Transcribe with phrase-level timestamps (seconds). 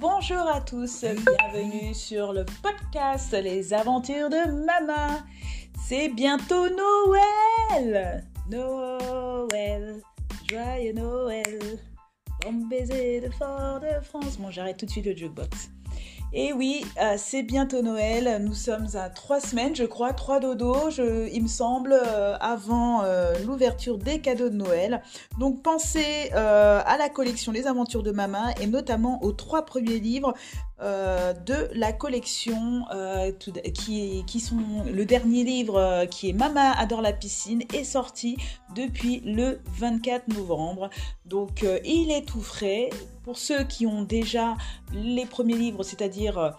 [0.00, 5.24] bonjour à tous, bienvenue sur le podcast Les aventures de Mama.
[5.86, 10.00] C'est bientôt Noël Noël,
[10.48, 11.58] joyeux Noël,
[12.42, 14.38] bon baiser de Fort-de-France.
[14.38, 15.70] Bon, j'arrête tout de suite le jukebox.
[16.34, 18.42] Et oui, euh, c'est bientôt Noël.
[18.44, 20.90] Nous sommes à trois semaines, je crois, trois dodos,
[21.32, 25.02] il me semble, euh, avant euh, l'ouverture des cadeaux de Noël.
[25.38, 30.34] Donc pensez à la collection Les Aventures de Mama et notamment aux trois premiers livres
[30.80, 32.84] de la collection
[33.74, 38.36] qui, qui, sont le dernier livre qui est Mama adore la piscine est sorti
[38.74, 40.90] depuis le 24 novembre.
[41.26, 42.90] Donc il est tout frais
[43.28, 44.56] pour ceux qui ont déjà
[44.94, 46.50] les premiers livres, c'est-à-dire euh,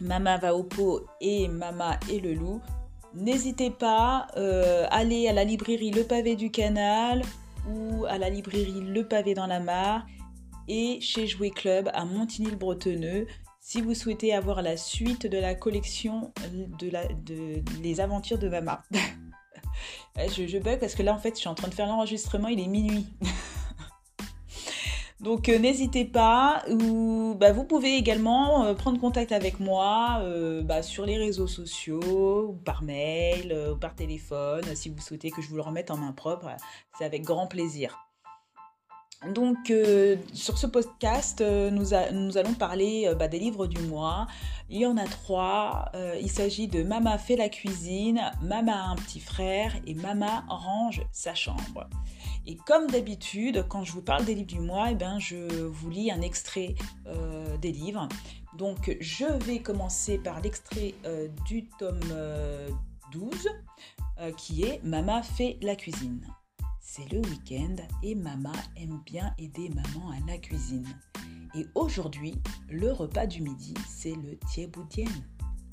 [0.00, 2.60] Mama va au pot et Mama et le loup,
[3.14, 7.22] n'hésitez pas, à euh, aller à la librairie Le Pavé du Canal
[7.70, 10.04] ou à la librairie Le Pavé dans la Mare
[10.68, 13.26] et chez Jouet Club à Montigny-le-Bretonneux
[13.60, 18.48] si vous souhaitez avoir la suite de la collection de, la, de Les Aventures de
[18.48, 18.82] Mama.
[20.16, 22.60] je, bug parce que là en fait je suis en train de faire l'enregistrement, il
[22.60, 23.06] est minuit.
[25.20, 30.62] Donc euh, n'hésitez pas, ou bah, vous pouvez également euh, prendre contact avec moi euh,
[30.62, 35.48] bah, sur les réseaux sociaux, par mail, ou par téléphone, si vous souhaitez que je
[35.48, 36.48] vous le remette en main propre,
[36.96, 38.05] c'est avec grand plaisir.
[39.34, 39.72] Donc
[40.34, 44.26] sur ce podcast, nous, allons parler bah, des livres du mois.
[44.68, 45.90] Il y en a trois.
[46.20, 51.02] il s'agit de Mama fait la cuisine, Mama a un petit frère et Mama range
[51.12, 51.88] sa chambre.
[52.46, 55.90] Et comme d'habitude, quand je vous parle des livres du mois, eh ben, je vous
[55.90, 58.08] lis un extrait euh, des livres.
[58.56, 62.00] Donc je vais commencer par l'extrait euh, du tome
[63.12, 63.48] 12
[64.20, 66.20] euh, qui est Mama fait la cuisine.
[66.96, 70.88] C'est le week-end et Mama aime bien aider Maman à la cuisine.
[71.54, 72.40] Et aujourd'hui,
[72.70, 75.10] le repas du midi, c'est le thieboudien,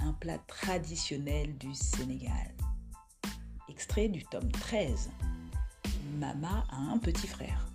[0.00, 2.52] un plat traditionnel du Sénégal.
[3.68, 5.10] Extrait du tome 13.
[6.18, 7.68] Mama a un petit frère.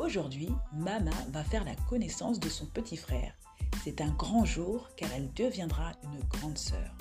[0.00, 3.34] Aujourd'hui, Mama va faire la connaissance de son petit frère.
[3.84, 6.92] C'est un grand jour car elle deviendra une grande sœur.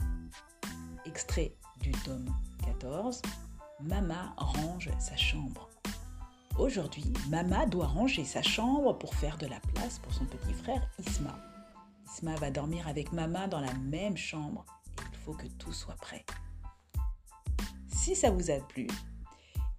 [1.07, 2.31] Extrait du tome
[2.63, 3.23] 14.
[3.80, 5.70] Mama range sa chambre.
[6.58, 10.82] Aujourd'hui, Mama doit ranger sa chambre pour faire de la place pour son petit frère
[10.98, 11.38] Isma.
[12.12, 14.66] Isma va dormir avec Mama dans la même chambre
[15.12, 16.26] il faut que tout soit prêt.
[17.88, 18.88] Si ça vous a plu,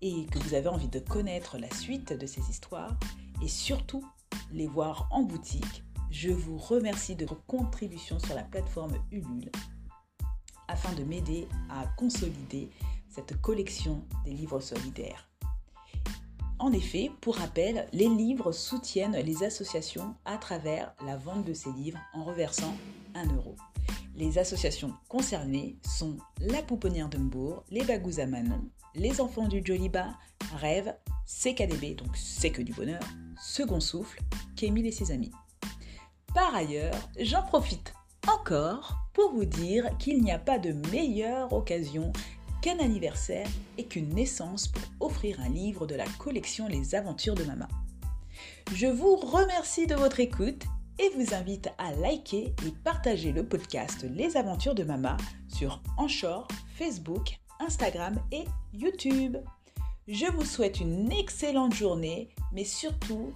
[0.00, 2.96] et que vous avez envie de connaître la suite de ces histoires
[3.42, 4.04] et surtout
[4.52, 9.50] les voir en boutique, je vous remercie de vos contributions sur la plateforme Ulule
[10.68, 12.70] afin de m'aider à consolider
[13.08, 15.28] cette collection des livres solidaires.
[16.60, 21.70] En effet, pour rappel, les livres soutiennent les associations à travers la vente de ces
[21.72, 22.74] livres en reversant
[23.14, 23.54] 1 euro.
[24.16, 29.62] Les associations concernées sont La Pouponnière de Mbourg, Les Bagous à Manon, Les Enfants du
[29.64, 30.08] Joliba,
[30.56, 33.02] Rêve, CKDB, donc C'est que du bonheur,
[33.40, 34.20] Second Souffle,
[34.56, 35.30] Kémil et ses amis.
[36.34, 37.94] Par ailleurs, j'en profite
[38.28, 42.12] encore pour vous dire qu'il n'y a pas de meilleure occasion
[42.62, 47.44] qu'un anniversaire et qu'une naissance pour offrir un livre de la collection Les Aventures de
[47.44, 47.68] Mama.
[48.74, 50.64] Je vous remercie de votre écoute
[50.98, 55.16] et vous invite à liker et partager le podcast Les Aventures de Mama
[55.48, 59.36] sur Anchor, Facebook, Instagram et YouTube.
[60.06, 63.32] Je vous souhaite une excellente journée, mais surtout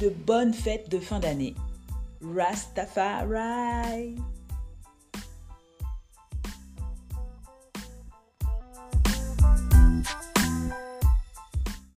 [0.00, 1.54] de bonnes fêtes de fin d'année.
[2.22, 4.16] Rastafari!